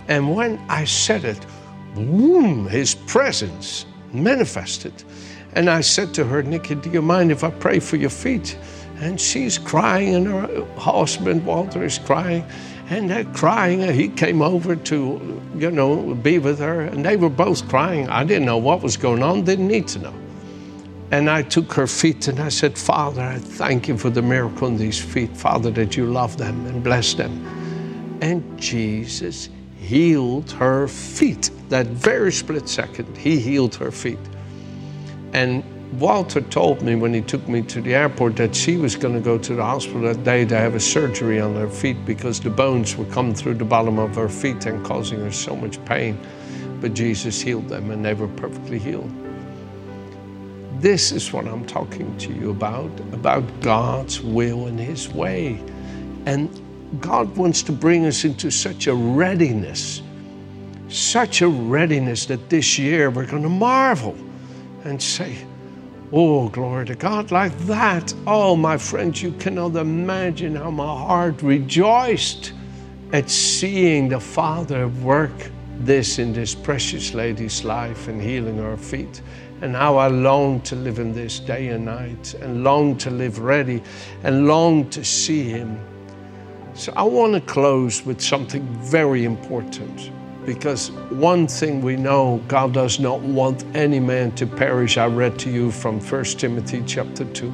And 0.07 0.35
when 0.35 0.59
I 0.69 0.85
said 0.85 1.23
it, 1.23 1.45
boom, 1.93 2.67
his 2.67 2.95
presence 2.95 3.85
manifested. 4.11 4.93
And 5.53 5.69
I 5.69 5.81
said 5.81 6.15
to 6.15 6.23
her, 6.25 6.41
Nikki, 6.41 6.73
do 6.73 6.89
you 6.89 7.03
mind 7.03 7.31
if 7.31 7.43
I 7.43 7.51
pray 7.51 7.79
for 7.79 7.95
your 7.95 8.09
feet? 8.09 8.57
And 8.99 9.21
she's 9.21 9.59
crying, 9.59 10.15
and 10.15 10.27
her 10.27 10.65
husband, 10.77 11.45
Walter, 11.45 11.83
is 11.83 11.99
crying. 11.99 12.43
And 12.89 13.07
they're 13.07 13.31
crying. 13.35 13.81
He 13.93 14.07
came 14.07 14.41
over 14.41 14.75
to, 14.75 15.41
you 15.55 15.69
know, 15.69 16.15
be 16.15 16.39
with 16.39 16.57
her. 16.57 16.81
And 16.81 17.05
they 17.05 17.17
were 17.17 17.29
both 17.29 17.69
crying. 17.69 18.09
I 18.09 18.23
didn't 18.23 18.45
know 18.45 18.57
what 18.57 18.81
was 18.81 18.97
going 18.97 19.21
on, 19.21 19.43
didn't 19.43 19.67
need 19.67 19.87
to 19.89 19.99
know. 19.99 20.22
And 21.13 21.29
I 21.29 21.43
took 21.43 21.71
her 21.73 21.85
feet 21.85 22.27
and 22.27 22.39
I 22.39 22.49
said, 22.49 22.75
Father, 22.75 23.21
I 23.21 23.37
thank 23.37 23.87
you 23.87 23.99
for 23.99 24.09
the 24.09 24.23
miracle 24.23 24.67
in 24.67 24.77
these 24.77 24.99
feet. 24.99 25.37
Father, 25.37 25.69
that 25.69 25.95
you 25.95 26.07
love 26.07 26.37
them 26.37 26.65
and 26.65 26.83
bless 26.83 27.13
them. 27.13 28.17
And 28.19 28.59
Jesus 28.59 29.49
healed 29.77 30.49
her 30.53 30.87
feet. 30.87 31.51
That 31.69 31.85
very 31.85 32.31
split 32.31 32.67
second, 32.67 33.15
he 33.15 33.39
healed 33.39 33.75
her 33.75 33.91
feet. 33.91 34.17
And 35.33 35.63
Walter 35.99 36.41
told 36.41 36.81
me 36.81 36.95
when 36.95 37.13
he 37.13 37.21
took 37.21 37.47
me 37.47 37.61
to 37.61 37.79
the 37.79 37.93
airport 37.93 38.35
that 38.37 38.55
she 38.55 38.77
was 38.77 38.95
going 38.95 39.13
to 39.13 39.21
go 39.21 39.37
to 39.37 39.53
the 39.53 39.63
hospital 39.63 40.01
that 40.01 40.23
day 40.23 40.45
to 40.45 40.57
have 40.57 40.73
a 40.73 40.79
surgery 40.79 41.39
on 41.39 41.53
her 41.53 41.69
feet 41.69 42.03
because 42.07 42.39
the 42.39 42.49
bones 42.49 42.95
were 42.97 43.05
coming 43.05 43.35
through 43.35 43.53
the 43.53 43.65
bottom 43.65 43.99
of 43.99 44.15
her 44.15 44.29
feet 44.29 44.65
and 44.65 44.83
causing 44.83 45.19
her 45.19 45.31
so 45.31 45.55
much 45.55 45.77
pain. 45.85 46.17
But 46.81 46.95
Jesus 46.95 47.39
healed 47.39 47.69
them 47.69 47.91
and 47.91 48.03
they 48.03 48.15
were 48.15 48.29
perfectly 48.29 48.79
healed. 48.79 49.11
This 50.79 51.11
is 51.11 51.31
what 51.31 51.47
I'm 51.47 51.65
talking 51.65 52.17
to 52.17 52.33
you 52.33 52.51
about 52.51 52.91
about 53.13 53.43
God's 53.61 54.21
will 54.21 54.67
and 54.67 54.79
His 54.79 55.09
way. 55.09 55.61
And 56.25 56.49
God 56.99 57.35
wants 57.35 57.61
to 57.63 57.71
bring 57.71 58.05
us 58.05 58.23
into 58.23 58.51
such 58.51 58.87
a 58.87 58.93
readiness, 58.93 60.01
such 60.89 61.41
a 61.41 61.47
readiness 61.47 62.25
that 62.27 62.49
this 62.49 62.77
year 62.77 63.09
we're 63.09 63.25
going 63.25 63.43
to 63.43 63.49
marvel 63.49 64.15
and 64.83 65.01
say, 65.01 65.35
Oh, 66.15 66.47
glory 66.49 66.85
to 66.85 66.95
God, 66.95 67.31
like 67.31 67.57
that. 67.61 68.13
Oh, 68.27 68.55
my 68.55 68.77
friends, 68.77 69.23
you 69.23 69.31
cannot 69.31 69.75
imagine 69.75 70.55
how 70.55 70.69
my 70.69 70.85
heart 70.85 71.41
rejoiced 71.41 72.53
at 73.11 73.31
seeing 73.31 74.09
the 74.09 74.19
Father 74.19 74.87
work 74.87 75.31
this 75.79 76.19
in 76.19 76.31
this 76.31 76.53
precious 76.53 77.15
lady's 77.15 77.63
life 77.63 78.07
and 78.07 78.21
healing 78.21 78.57
her 78.57 78.77
feet. 78.77 79.21
And 79.63 79.73
how 79.73 79.95
I 79.95 80.07
long 80.07 80.59
to 80.63 80.75
live 80.75 80.99
in 80.99 81.13
this 81.13 81.39
day 81.39 81.69
and 81.69 81.85
night, 81.85 82.33
and 82.33 82.65
long 82.65 82.97
to 82.97 83.09
live 83.09 83.39
ready, 83.39 83.81
and 84.23 84.45
long 84.45 84.89
to 84.89 85.05
see 85.05 85.45
Him. 85.45 85.79
So 86.73 86.91
I 86.97 87.03
want 87.03 87.33
to 87.35 87.39
close 87.39 88.05
with 88.05 88.19
something 88.19 88.67
very 88.81 89.23
important. 89.23 90.11
Because 90.45 90.91
one 91.11 91.47
thing 91.47 91.81
we 91.81 91.95
know, 91.95 92.43
God 92.49 92.73
does 92.73 92.99
not 92.99 93.21
want 93.21 93.63
any 93.73 94.01
man 94.01 94.33
to 94.33 94.45
perish. 94.45 94.97
I 94.97 95.07
read 95.07 95.39
to 95.39 95.49
you 95.49 95.71
from 95.71 96.01
1 96.01 96.23
Timothy 96.25 96.83
chapter 96.85 97.23
2. 97.23 97.49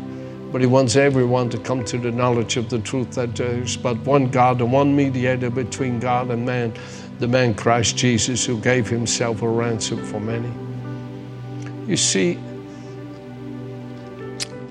But 0.52 0.62
he 0.62 0.68
wants 0.68 0.96
everyone 0.96 1.52
to 1.52 1.60
come 1.60 1.86
to 1.86 2.00
the 2.00 2.12
knowledge 2.12 2.58
of 2.58 2.72
the 2.72 2.80
truth 2.80 3.12
that 3.12 3.36
there 3.36 3.62
is 3.62 3.78
but 3.78 3.98
one 4.00 4.32
God 4.32 4.62
and 4.62 4.74
one 4.74 4.96
mediator 4.96 5.52
between 5.52 6.00
God 6.00 6.32
and 6.32 6.44
man, 6.44 6.74
the 7.20 7.28
man 7.28 7.54
Christ 7.54 7.98
Jesus, 7.98 8.44
who 8.48 8.60
gave 8.60 8.88
himself 8.88 9.44
a 9.44 9.48
ransom 9.48 10.04
for 10.04 10.20
many. 10.20 10.52
You 11.90 11.98
see, 11.98 12.38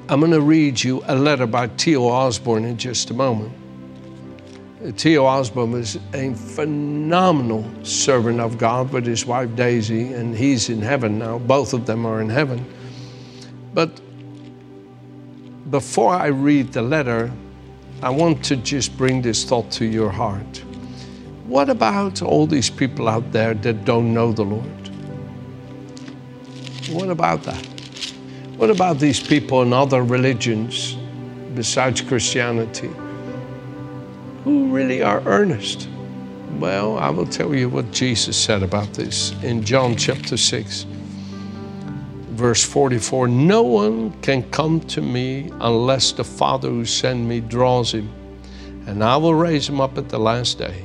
I'm 0.09 0.21
going 0.21 0.31
to 0.31 0.41
read 0.41 0.81
you 0.81 1.03
a 1.09 1.17
letter 1.17 1.49
by 1.49 1.67
T.L. 1.67 2.07
Osborn 2.07 2.65
in 2.65 2.77
just 2.77 3.11
a 3.11 3.15
moment. 3.15 3.53
T.L. 4.97 5.27
Osborn 5.27 5.73
was 5.73 5.99
a 6.15 6.33
phenomenal 6.35 7.69
servant 7.85 8.39
of 8.39 8.57
God 8.57 8.93
with 8.93 9.05
his 9.05 9.27
wife 9.27 9.53
Daisy, 9.57 10.13
and 10.13 10.33
he's 10.33 10.69
in 10.69 10.81
heaven 10.81 11.19
now. 11.19 11.41
Both 11.41 11.73
of 11.73 11.87
them 11.87 12.07
are 12.07 12.21
in 12.21 12.29
heaven. 12.29 12.65
But 13.75 14.01
before 15.73 16.15
I 16.15 16.29
read 16.29 16.73
the 16.73 16.83
letter, 16.83 17.33
I 18.01 18.11
want 18.11 18.45
to 18.45 18.55
just 18.55 18.97
bring 18.97 19.23
this 19.23 19.43
thought 19.43 19.73
to 19.73 19.85
your 19.85 20.11
heart. 20.11 20.63
What 21.47 21.69
about 21.69 22.23
all 22.23 22.47
these 22.47 22.71
people 22.71 23.09
out 23.09 23.33
there 23.33 23.55
that 23.55 23.85
don't 23.85 24.15
know 24.15 24.31
the 24.31 24.45
Lord? 24.45 24.78
What 26.91 27.11
about 27.11 27.43
that? 27.45 27.65
What 28.57 28.71
about 28.71 28.99
these 28.99 29.21
people 29.21 29.63
in 29.63 29.73
other 29.73 30.03
religions 30.03 30.97
besides 31.55 32.01
Christianity? 32.01 32.91
who 34.49 34.69
really 34.69 35.03
are 35.03 35.23
earnest? 35.27 35.91
Well, 36.59 36.99
I 36.99 37.11
will 37.11 37.27
tell 37.27 37.55
you 37.55 37.69
what 37.69 37.93
Jesus 37.93 38.35
said 38.35 38.63
about 38.63 38.95
this 38.95 39.33
in 39.43 39.63
John 39.63 39.95
chapter 39.95 40.39
6, 40.39 40.87
verse 42.31 42.65
44. 42.65 43.29
No 43.29 43.63
one 43.63 44.11
can 44.23 44.49
come 44.51 44.81
to 44.81 45.03
me 45.03 45.51
unless 45.61 46.13
the 46.13 46.25
Father 46.25 46.71
who 46.71 46.87
sent 46.87 47.21
me 47.21 47.41
draws 47.41 47.93
him, 47.93 48.11
and 48.87 49.05
I 49.05 49.19
will 49.19 49.35
raise 49.35 49.69
him 49.69 49.83
up 49.83 49.99
at 49.99 50.09
the 50.09 50.19
last 50.19 50.59
day. 50.59 50.83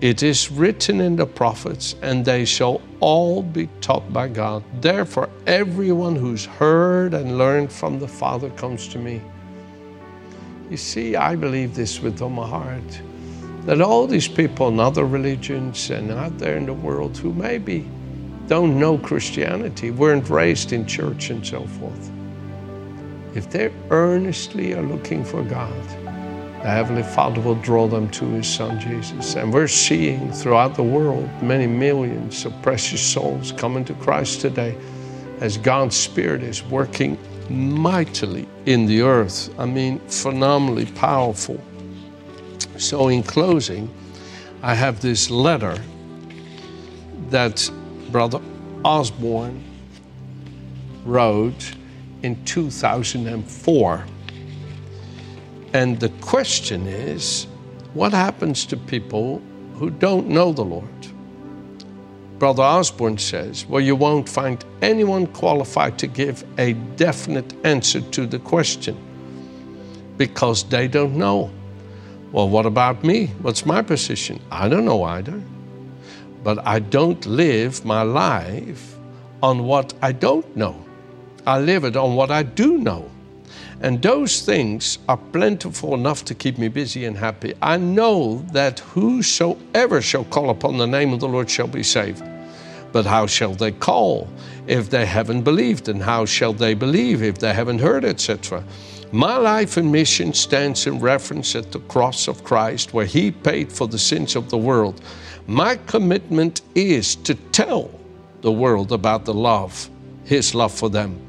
It 0.00 0.22
is 0.22 0.50
written 0.50 1.00
in 1.00 1.16
the 1.16 1.26
prophets, 1.26 1.94
and 2.02 2.24
they 2.24 2.44
shall 2.44 2.82
all 3.00 3.42
be 3.42 3.68
taught 3.80 4.12
by 4.12 4.28
God. 4.28 4.62
Therefore, 4.82 5.30
everyone 5.46 6.16
who's 6.16 6.44
heard 6.44 7.14
and 7.14 7.38
learned 7.38 7.72
from 7.72 7.98
the 7.98 8.08
Father 8.08 8.50
comes 8.50 8.88
to 8.88 8.98
me. 8.98 9.22
You 10.70 10.76
see, 10.76 11.16
I 11.16 11.36
believe 11.36 11.74
this 11.74 12.00
with 12.00 12.20
all 12.20 12.30
my 12.30 12.46
heart 12.46 13.00
that 13.66 13.80
all 13.80 14.06
these 14.06 14.28
people 14.28 14.68
in 14.68 14.78
other 14.78 15.04
religions 15.04 15.90
and 15.90 16.12
out 16.12 16.38
there 16.38 16.56
in 16.56 16.66
the 16.66 16.72
world 16.72 17.18
who 17.18 17.34
maybe 17.34 17.84
don't 18.46 18.78
know 18.78 18.96
Christianity, 18.96 19.90
weren't 19.90 20.30
raised 20.30 20.72
in 20.72 20.86
church 20.86 21.30
and 21.30 21.44
so 21.44 21.66
forth, 21.66 22.10
if 23.34 23.50
they 23.50 23.72
earnestly 23.90 24.72
are 24.74 24.82
looking 24.82 25.24
for 25.24 25.42
God, 25.42 25.72
the 26.62 26.68
Heavenly 26.68 27.02
Father 27.02 27.40
will 27.40 27.54
draw 27.56 27.86
them 27.86 28.10
to 28.10 28.24
His 28.26 28.48
Son 28.48 28.80
Jesus. 28.80 29.36
And 29.36 29.52
we're 29.52 29.68
seeing 29.68 30.32
throughout 30.32 30.74
the 30.74 30.82
world 30.82 31.28
many 31.42 31.66
millions 31.66 32.44
of 32.44 32.52
precious 32.62 33.00
souls 33.00 33.52
coming 33.52 33.84
to 33.84 33.94
Christ 33.94 34.40
today 34.40 34.76
as 35.40 35.58
God's 35.58 35.96
Spirit 35.96 36.42
is 36.42 36.62
working 36.64 37.18
mightily 37.50 38.48
in 38.64 38.86
the 38.86 39.02
earth. 39.02 39.50
I 39.58 39.66
mean, 39.66 40.00
phenomenally 40.08 40.86
powerful. 40.86 41.60
So, 42.78 43.08
in 43.08 43.22
closing, 43.22 43.88
I 44.62 44.74
have 44.74 45.00
this 45.00 45.30
letter 45.30 45.78
that 47.30 47.70
Brother 48.10 48.40
Osborn 48.84 49.62
wrote 51.04 51.72
in 52.22 52.42
2004. 52.44 54.04
And 55.76 56.00
the 56.00 56.08
question 56.22 56.86
is 56.86 57.46
what 57.92 58.12
happens 58.14 58.64
to 58.64 58.78
people 58.78 59.42
who 59.74 59.90
don't 59.90 60.26
know 60.26 60.50
the 60.50 60.64
Lord? 60.64 61.06
Brother 62.38 62.62
Osborn 62.62 63.18
says, 63.18 63.66
well, 63.66 63.82
you 63.82 63.94
won't 63.94 64.26
find 64.26 64.64
anyone 64.80 65.26
qualified 65.26 65.98
to 65.98 66.06
give 66.06 66.44
a 66.56 66.72
definite 66.96 67.52
answer 67.66 68.00
to 68.00 68.26
the 68.26 68.38
question 68.38 68.96
because 70.16 70.64
they 70.64 70.88
don't 70.88 71.14
know. 71.14 71.50
Well, 72.32 72.48
what 72.48 72.64
about 72.64 73.04
me? 73.04 73.26
What's 73.42 73.66
my 73.66 73.82
position? 73.82 74.40
I 74.50 74.70
don't 74.70 74.86
know 74.86 75.02
either. 75.02 75.42
But 76.42 76.66
I 76.66 76.78
don't 76.78 77.26
live 77.26 77.84
my 77.84 78.00
life 78.00 78.96
on 79.42 79.64
what 79.64 79.92
I 80.00 80.12
don't 80.12 80.56
know. 80.56 80.82
I 81.46 81.58
live 81.58 81.84
it 81.84 81.96
on 81.96 82.16
what 82.16 82.30
I 82.30 82.44
do 82.44 82.78
know. 82.78 83.10
And 83.82 84.00
those 84.00 84.40
things 84.40 84.98
are 85.08 85.18
plentiful 85.18 85.94
enough 85.94 86.24
to 86.26 86.34
keep 86.34 86.56
me 86.56 86.68
busy 86.68 87.04
and 87.04 87.16
happy. 87.16 87.54
I 87.60 87.76
know 87.76 88.44
that 88.52 88.80
whosoever 88.80 90.00
shall 90.00 90.24
call 90.24 90.50
upon 90.50 90.78
the 90.78 90.86
name 90.86 91.12
of 91.12 91.20
the 91.20 91.28
Lord 91.28 91.50
shall 91.50 91.66
be 91.66 91.82
saved. 91.82 92.24
But 92.92 93.04
how 93.04 93.26
shall 93.26 93.52
they 93.52 93.72
call 93.72 94.28
if 94.66 94.88
they 94.88 95.04
haven't 95.04 95.42
believed? 95.42 95.88
And 95.88 96.02
how 96.02 96.24
shall 96.24 96.54
they 96.54 96.72
believe 96.72 97.22
if 97.22 97.38
they 97.38 97.52
haven't 97.52 97.80
heard, 97.80 98.04
etc.? 98.04 98.64
My 99.12 99.36
life 99.36 99.76
and 99.76 99.92
mission 99.92 100.32
stands 100.32 100.86
in 100.86 100.98
reference 100.98 101.54
at 101.54 101.70
the 101.70 101.80
cross 101.80 102.28
of 102.28 102.42
Christ, 102.42 102.94
where 102.94 103.06
He 103.06 103.30
paid 103.30 103.70
for 103.70 103.86
the 103.86 103.98
sins 103.98 104.34
of 104.34 104.48
the 104.48 104.58
world. 104.58 105.02
My 105.46 105.76
commitment 105.86 106.62
is 106.74 107.14
to 107.16 107.34
tell 107.34 107.90
the 108.40 108.50
world 108.50 108.90
about 108.92 109.26
the 109.26 109.34
love, 109.34 109.90
His 110.24 110.54
love 110.54 110.72
for 110.72 110.88
them. 110.88 111.25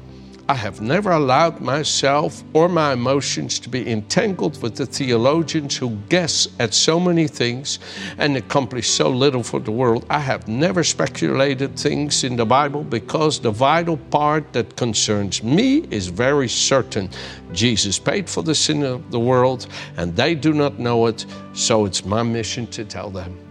I 0.50 0.54
have 0.54 0.80
never 0.80 1.10
allowed 1.10 1.60
myself 1.60 2.42
or 2.54 2.70
my 2.70 2.94
emotions 2.94 3.58
to 3.58 3.68
be 3.68 3.86
entangled 3.86 4.62
with 4.62 4.76
the 4.76 4.86
theologians 4.86 5.76
who 5.76 5.90
guess 6.08 6.48
at 6.58 6.72
so 6.72 6.98
many 6.98 7.28
things 7.28 7.78
and 8.16 8.34
accomplish 8.34 8.88
so 8.88 9.10
little 9.10 9.42
for 9.42 9.60
the 9.60 9.70
world. 9.70 10.06
I 10.08 10.20
have 10.20 10.48
never 10.48 10.84
speculated 10.84 11.78
things 11.78 12.24
in 12.24 12.36
the 12.36 12.46
Bible 12.46 12.82
because 12.82 13.38
the 13.38 13.50
vital 13.50 13.98
part 13.98 14.54
that 14.54 14.74
concerns 14.74 15.42
me 15.42 15.86
is 15.90 16.06
very 16.06 16.48
certain. 16.48 17.10
Jesus 17.52 17.98
paid 17.98 18.30
for 18.30 18.42
the 18.42 18.54
sin 18.54 18.84
of 18.84 19.10
the 19.10 19.20
world 19.20 19.66
and 19.98 20.16
they 20.16 20.34
do 20.34 20.54
not 20.54 20.78
know 20.78 21.08
it, 21.08 21.26
so 21.52 21.84
it's 21.84 22.06
my 22.06 22.22
mission 22.22 22.66
to 22.68 22.86
tell 22.86 23.10
them. 23.10 23.47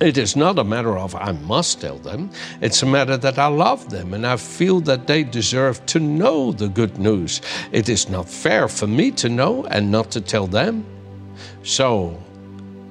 It 0.00 0.16
is 0.16 0.36
not 0.36 0.58
a 0.58 0.64
matter 0.64 0.96
of 0.96 1.14
I 1.16 1.32
must 1.32 1.80
tell 1.80 1.98
them. 1.98 2.30
It's 2.60 2.82
a 2.82 2.86
matter 2.86 3.16
that 3.16 3.38
I 3.38 3.48
love 3.48 3.90
them 3.90 4.14
and 4.14 4.26
I 4.26 4.36
feel 4.36 4.80
that 4.82 5.06
they 5.06 5.24
deserve 5.24 5.84
to 5.86 5.98
know 5.98 6.52
the 6.52 6.68
good 6.68 6.98
news. 6.98 7.40
It 7.72 7.88
is 7.88 8.08
not 8.08 8.28
fair 8.28 8.68
for 8.68 8.86
me 8.86 9.10
to 9.12 9.28
know 9.28 9.64
and 9.64 9.90
not 9.90 10.10
to 10.12 10.20
tell 10.20 10.46
them. 10.46 10.84
So 11.64 12.22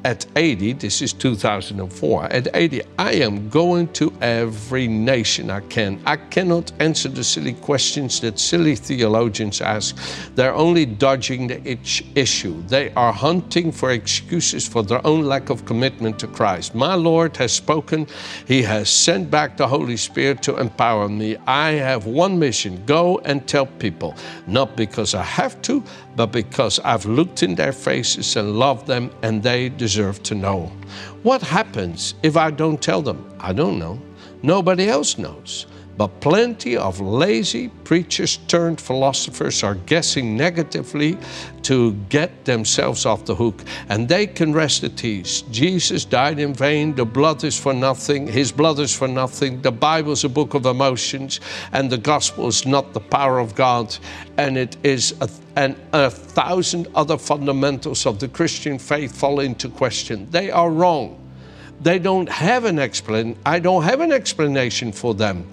at 0.07 0.25
80, 0.37 0.71
this 0.71 1.01
is 1.01 1.11
2004, 1.11 2.31
at 2.31 2.47
80, 2.53 2.81
I 2.97 3.11
am 3.15 3.49
going 3.49 3.89
to 3.89 4.13
every 4.21 4.87
nation 4.87 5.49
I 5.51 5.59
can. 5.59 5.99
I 6.05 6.15
cannot 6.15 6.71
answer 6.79 7.09
the 7.09 7.25
silly 7.25 7.51
questions 7.51 8.21
that 8.21 8.39
silly 8.39 8.77
theologians 8.77 9.59
ask. 9.59 9.97
They're 10.35 10.55
only 10.55 10.85
dodging 10.85 11.47
the 11.47 11.77
issue. 12.15 12.61
They 12.67 12.93
are 12.93 13.11
hunting 13.11 13.69
for 13.69 13.91
excuses 13.91 14.65
for 14.65 14.81
their 14.81 15.05
own 15.05 15.23
lack 15.23 15.49
of 15.49 15.65
commitment 15.65 16.19
to 16.19 16.27
Christ. 16.27 16.73
My 16.73 16.93
Lord 16.93 17.35
has 17.35 17.51
spoken. 17.51 18.07
He 18.47 18.61
has 18.61 18.89
sent 18.89 19.29
back 19.29 19.57
the 19.57 19.67
Holy 19.67 19.97
Spirit 19.97 20.41
to 20.43 20.55
empower 20.55 21.09
me. 21.09 21.35
I 21.47 21.71
have 21.71 22.05
one 22.05 22.39
mission 22.39 22.81
go 22.85 23.17
and 23.25 23.45
tell 23.45 23.65
people, 23.65 24.15
not 24.47 24.77
because 24.77 25.13
I 25.13 25.23
have 25.23 25.61
to, 25.63 25.83
but 26.15 26.27
because 26.27 26.79
I've 26.79 27.05
looked 27.05 27.43
in 27.43 27.55
their 27.55 27.73
faces 27.73 28.37
and 28.37 28.57
loved 28.57 28.87
them 28.87 29.11
and 29.21 29.43
they 29.43 29.67
deserve 29.67 29.96
to 30.23 30.35
know. 30.35 30.71
What 31.23 31.41
happens 31.41 32.13
if 32.23 32.37
I 32.37 32.51
don't 32.51 32.81
tell 32.81 33.01
them? 33.01 33.33
I 33.39 33.53
don't 33.53 33.79
know. 33.79 33.99
Nobody 34.43 34.87
else 34.87 35.17
knows. 35.17 35.65
But 35.97 36.21
plenty 36.21 36.77
of 36.77 37.01
lazy 37.01 37.69
preachers 37.69 38.37
turned 38.47 38.79
philosophers 38.79 39.63
are 39.63 39.73
guessing 39.73 40.37
negatively 40.37 41.17
to 41.63 41.93
get 42.09 42.45
themselves 42.45 43.05
off 43.07 43.25
the 43.25 43.33
hook, 43.33 43.63
and 43.89 44.07
they 44.07 44.27
can 44.27 44.53
rest 44.53 44.83
at 44.83 45.03
ease. 45.03 45.41
Jesus 45.49 46.05
died 46.05 46.37
in 46.39 46.53
vain, 46.53 46.93
the 46.93 47.03
blood 47.05 47.43
is 47.43 47.59
for 47.59 47.73
nothing, 47.73 48.27
his 48.27 48.51
blood 48.51 48.77
is 48.77 48.95
for 48.95 49.07
nothing, 49.07 49.61
the 49.63 49.71
Bible 49.71 50.11
is 50.11 50.23
a 50.23 50.29
book 50.29 50.53
of 50.53 50.67
emotions, 50.67 51.39
and 51.73 51.89
the 51.89 51.97
gospel 51.97 52.47
is 52.47 52.65
not 52.67 52.93
the 52.93 52.99
power 52.99 53.39
of 53.39 53.55
God, 53.55 53.97
and 54.37 54.55
it 54.55 54.77
is 54.83 55.15
a, 55.19 55.29
and 55.55 55.75
a 55.93 56.11
thousand 56.11 56.87
other 56.93 57.17
fundamentals 57.17 58.05
of 58.05 58.19
the 58.19 58.27
Christian 58.27 58.77
faith 58.77 59.17
fall 59.17 59.39
into 59.39 59.67
question. 59.67 60.29
They 60.29 60.51
are 60.51 60.69
wrong. 60.69 61.23
They 61.81 61.99
don't 61.99 62.29
have 62.29 62.65
an 62.65 62.79
explanation. 62.79 63.37
I 63.45 63.59
don't 63.59 63.83
have 63.83 64.01
an 64.01 64.11
explanation 64.11 64.91
for 64.91 65.13
them. 65.13 65.47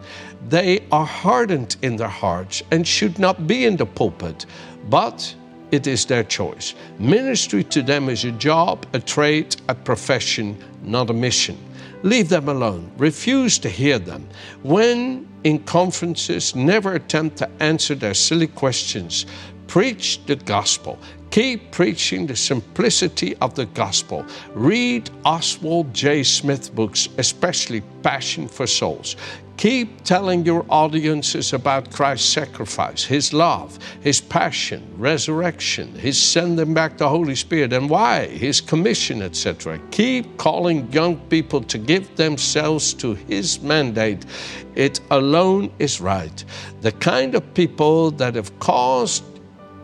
They 0.48 0.85
are 0.92 1.07
hardened 1.07 1.76
in 1.83 1.96
their 1.96 2.09
hearts 2.09 2.62
and 2.70 2.87
should 2.87 3.18
not 3.18 3.46
be 3.46 3.64
in 3.64 3.76
the 3.76 3.87
pulpit, 3.87 4.46
but 4.88 5.35
it 5.70 5.87
is 5.87 6.04
their 6.04 6.24
choice. 6.24 6.74
Ministry 6.98 7.64
to 7.64 7.83
them 7.83 8.09
is 8.09 8.24
a 8.24 8.33
job, 8.33 8.87
a 8.92 9.00
trade, 9.00 9.57
a 9.68 9.74
profession, 9.74 10.57
not 10.83 11.11
a 11.11 11.14
mission. 11.14 11.59
Leave 12.02 12.28
them 12.28 12.48
alone. 12.48 12.92
Refuse 12.98 13.59
to 13.59 13.68
hear 13.68 13.98
them. 13.98 14.28
When 14.62 15.26
in 15.44 15.59
conferences, 15.61 16.54
never 16.54 16.94
attempt 16.94 17.38
to 17.38 17.50
answer 17.61 17.94
their 17.94 18.14
silly 18.14 18.46
questions. 18.46 19.26
Preach 19.66 20.24
the 20.26 20.37
gospel. 20.37 20.98
Keep 21.30 21.72
preaching 21.72 22.26
the 22.26 22.37
simplicity 22.37 23.35
of 23.40 23.54
the 23.54 23.66
gospel. 23.66 24.24
Read 24.52 25.11
Oswald 25.24 25.92
J. 25.92 26.22
Smith 26.22 26.74
books, 26.74 27.09
especially 27.18 27.83
Passion 28.02 28.46
for 28.46 28.66
Souls. 28.66 29.16
Keep 29.57 30.03
telling 30.03 30.45
your 30.45 30.67
audiences 30.69 31.53
about 31.53 31.90
Christ's 31.93 32.29
sacrifice, 32.29 33.05
His 33.05 33.33
love, 33.33 33.79
His 34.01 34.21
passion, 34.21 34.83
resurrection, 34.99 35.95
His 35.95 36.21
sending 36.21 36.75
back 36.75 36.99
the 36.99 37.09
Holy 37.09 37.37
Spirit, 37.37 37.73
and 37.73 37.88
why, 37.88 38.27
His 38.27 38.61
commission, 38.61 39.23
etc. 39.23 39.79
Keep 39.90 40.37
calling 40.38 40.93
young 40.93 41.17
people 41.29 41.62
to 41.62 41.79
give 41.79 42.17
themselves 42.17 42.93
to 42.95 43.14
His 43.14 43.61
mandate. 43.61 44.27
It 44.75 45.01
alone 45.11 45.73
is 45.79 46.01
right. 46.01 46.45
The 46.81 46.93
kind 46.93 47.35
of 47.35 47.55
people 47.55 48.11
that 48.12 48.35
have 48.35 48.59
caused 48.59 49.25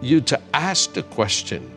you 0.02 0.20
to 0.22 0.40
ask 0.52 0.94
the 0.94 1.04
question 1.04 1.70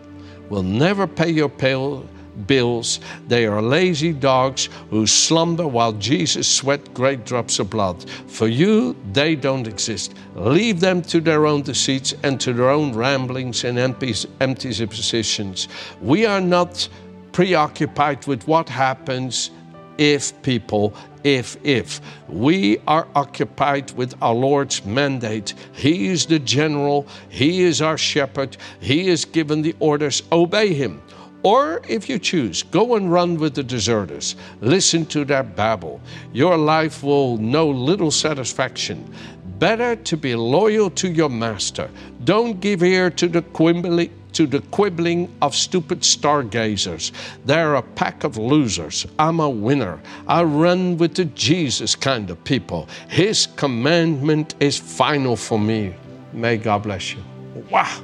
will 0.50 0.64
never 0.64 1.06
pay 1.08 1.30
your 1.30 1.50
bill 1.50 2.08
bills. 2.48 3.00
They 3.28 3.46
are 3.46 3.62
lazy 3.62 4.14
dogs 4.14 4.70
who 4.90 5.08
slumber 5.08 5.68
while 5.68 5.94
Jesus 5.94 6.48
sweat 6.48 6.94
great 6.94 7.26
drops 7.26 7.60
of 7.60 7.70
blood. 7.70 8.10
For 8.28 8.48
you, 8.48 8.96
they 9.14 9.36
don't 9.36 9.68
exist. 9.68 10.14
Leave 10.36 10.80
them 10.80 11.02
to 11.04 11.22
their 11.22 11.46
own 11.46 11.62
deceits 11.62 12.14
and 12.24 12.40
to 12.42 12.54
their 12.54 12.70
own 12.70 12.94
ramblings 12.94 13.64
and 13.64 13.78
empty, 13.78 14.14
empty 14.40 14.74
suppositions. 14.74 15.68
We 16.02 16.26
are 16.26 16.42
not 16.42 16.88
preoccupied 17.32 18.28
with 18.28 18.48
what 18.48 18.70
happens 18.70 19.52
if 19.98 20.40
people 20.42 20.94
if 21.24 21.56
if 21.64 22.02
we 22.28 22.78
are 22.88 23.08
occupied 23.16 23.92
with 23.92 24.14
our 24.22 24.34
lord's 24.34 24.84
mandate 24.86 25.54
he 25.72 26.08
is 26.08 26.26
the 26.26 26.40
general 26.40 27.08
he 27.30 27.62
is 27.62 27.82
our 27.82 27.98
shepherd 27.98 28.58
he 28.80 29.08
is 29.08 29.24
given 29.24 29.62
the 29.62 29.76
orders 29.80 30.24
obey 30.32 30.74
him 30.74 31.02
or 31.44 31.82
if 31.88 32.08
you 32.10 32.18
choose, 32.18 32.64
go 32.64 32.96
and 32.96 33.12
run 33.12 33.38
with 33.38 33.56
the 33.56 33.64
deserters. 33.64 34.36
Listen 34.62 35.06
to 35.08 35.26
their 35.26 35.44
babble. 35.44 36.00
Your 36.32 36.58
life 36.58 37.04
will 37.04 37.38
know 37.38 37.70
little 37.70 38.12
satisfaction. 38.12 39.14
Better 39.60 39.96
to 39.98 40.18
be 40.18 40.36
loyal 40.36 40.90
to 40.92 41.12
your 41.12 41.30
master. 41.30 41.90
Don't 42.24 42.60
give 42.60 42.82
ear 42.82 43.10
to 43.12 43.28
the 43.28 43.42
quibbling, 43.42 44.12
to 44.32 44.48
the 44.48 44.62
quibbling 44.72 45.34
of 45.42 45.54
stupid 45.54 46.04
stargazers. 46.04 47.12
They're 47.46 47.76
a 47.76 47.82
pack 47.82 48.24
of 48.24 48.38
losers. 48.38 49.06
I'm 49.20 49.42
a 49.42 49.50
winner. 49.50 50.02
I 50.28 50.44
run 50.44 50.98
with 50.98 51.16
the 51.16 51.26
Jesus 51.26 51.94
kind 51.94 52.30
of 52.30 52.42
people. 52.46 52.88
His 53.10 53.48
commandment 53.58 54.56
is 54.60 54.78
final 54.80 55.36
for 55.36 55.60
me. 55.60 55.94
May 56.32 56.58
God 56.58 56.84
bless 56.84 57.14
you. 57.14 57.24
Wow. 57.70 58.02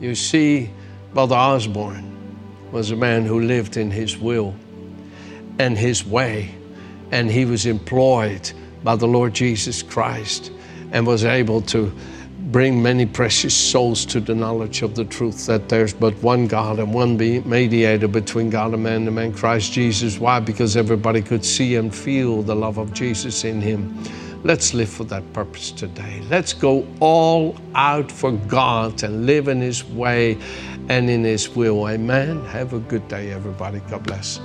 You 0.00 0.14
see, 0.14 0.70
Brother 1.14 1.36
Osborn 1.36 2.12
was 2.70 2.90
a 2.90 2.96
man 2.96 3.24
who 3.24 3.40
lived 3.40 3.76
in 3.76 3.90
his 3.90 4.18
will 4.18 4.54
and 5.58 5.78
his 5.78 6.04
way, 6.04 6.54
and 7.10 7.30
he 7.30 7.44
was 7.44 7.64
employed 7.64 8.52
by 8.84 8.96
the 8.96 9.06
Lord 9.06 9.34
Jesus 9.34 9.82
Christ 9.82 10.52
and 10.92 11.06
was 11.06 11.24
able 11.24 11.62
to 11.62 11.92
bring 12.52 12.80
many 12.80 13.06
precious 13.06 13.54
souls 13.54 14.04
to 14.06 14.20
the 14.20 14.34
knowledge 14.34 14.82
of 14.82 14.94
the 14.94 15.04
truth 15.04 15.46
that 15.46 15.68
there's 15.68 15.92
but 15.92 16.14
one 16.22 16.46
God 16.46 16.78
and 16.78 16.94
one 16.94 17.16
mediator 17.16 18.06
between 18.06 18.50
God 18.50 18.74
and 18.74 18.82
man, 18.82 19.04
the 19.04 19.10
man 19.10 19.32
Christ 19.32 19.72
Jesus. 19.72 20.18
Why? 20.18 20.38
Because 20.38 20.76
everybody 20.76 21.22
could 21.22 21.44
see 21.44 21.74
and 21.74 21.92
feel 21.92 22.42
the 22.42 22.54
love 22.54 22.78
of 22.78 22.92
Jesus 22.92 23.44
in 23.44 23.60
him. 23.60 23.98
Let's 24.46 24.74
live 24.74 24.88
for 24.88 25.02
that 25.06 25.32
purpose 25.32 25.72
today. 25.72 26.22
Let's 26.30 26.52
go 26.52 26.86
all 27.00 27.56
out 27.74 28.12
for 28.12 28.30
God 28.30 29.02
and 29.02 29.26
live 29.26 29.48
in 29.48 29.60
His 29.60 29.82
way 29.84 30.38
and 30.88 31.10
in 31.10 31.24
His 31.24 31.48
will. 31.48 31.88
Amen. 31.88 32.44
Have 32.44 32.72
a 32.72 32.78
good 32.78 33.08
day, 33.08 33.32
everybody. 33.32 33.80
God 33.90 34.04
bless. 34.04 34.38